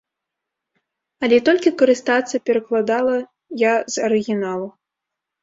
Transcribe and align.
Але 1.27 1.37
толькі 1.49 1.73
карыстацца, 1.81 2.35
перакладала 2.49 3.15
я 3.71 3.77
з 3.95 4.09
арыгіналу. 4.11 4.67